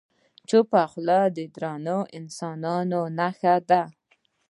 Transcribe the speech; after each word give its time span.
چپه 0.49 0.81
خوله، 0.91 1.19
د 1.35 1.37
دروند 1.55 1.89
انسان 2.17 2.65
نښه 3.27 3.55
ده. 3.69 3.81